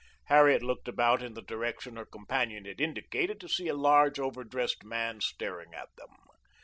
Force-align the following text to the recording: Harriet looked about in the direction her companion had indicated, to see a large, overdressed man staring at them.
Harriet 0.29 0.63
looked 0.63 0.87
about 0.87 1.21
in 1.21 1.35
the 1.35 1.43
direction 1.43 1.95
her 1.95 2.07
companion 2.07 2.65
had 2.65 2.81
indicated, 2.81 3.39
to 3.39 3.47
see 3.47 3.67
a 3.67 3.75
large, 3.75 4.19
overdressed 4.19 4.83
man 4.83 5.21
staring 5.21 5.75
at 5.75 5.95
them. 5.95 6.09